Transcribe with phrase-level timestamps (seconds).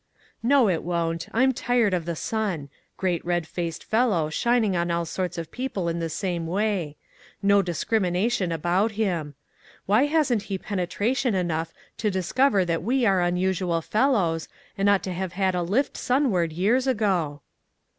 [0.41, 5.05] "No, it won't; I'm tired of the sun; great red faced fellow, shining on all
[5.05, 6.97] sorts of people in the same way.
[7.43, 9.35] No discrimina tion about him.
[9.85, 15.03] Why hasn't he penetration enough to discover that we are unusual fel lows, and ought
[15.03, 17.41] to have had a lift sun ward years ago?"